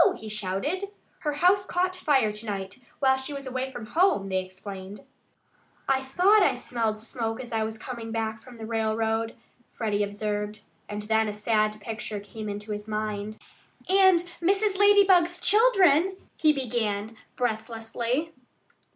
he 0.17 0.27
shouted. 0.27 0.85
"Her 1.19 1.33
house 1.33 1.63
caught 1.63 1.95
fire 1.95 2.31
to 2.31 2.45
night, 2.47 2.79
while 2.97 3.17
she 3.17 3.33
was 3.33 3.45
away 3.45 3.71
from 3.71 3.85
home," 3.85 4.29
they 4.29 4.43
explained. 4.43 5.01
"I 5.87 6.01
thought 6.01 6.41
I 6.41 6.55
smelled 6.55 6.99
smoke 6.99 7.39
as 7.39 7.53
I 7.53 7.63
was 7.63 7.77
coming 7.77 8.11
back 8.11 8.41
from 8.41 8.57
the 8.57 8.65
railroad," 8.65 9.35
Freddie 9.71 10.01
observed. 10.03 10.61
And 10.89 11.03
then 11.03 11.27
a 11.27 11.33
sad 11.33 11.79
picture 11.81 12.19
came 12.19 12.49
into 12.49 12.71
his 12.71 12.87
mind. 12.87 13.37
"And 13.87 14.21
Mrs. 14.41 14.75
Lady 14.79 15.03
bug's 15.03 15.39
children" 15.39 16.17
he 16.41 16.51
began 16.51 17.15
breathlessly. 17.35 18.31